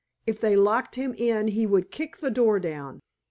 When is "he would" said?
1.49-1.91